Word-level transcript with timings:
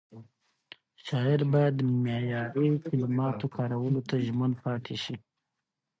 شاعر 1.05 1.41
باید 1.53 1.75
معیاري 2.03 2.67
کلماتو 2.87 3.45
کارولو 3.55 4.01
ته 4.09 4.15
ژمن 4.25 4.51
پاتې 4.63 4.95
شي. 5.03 5.15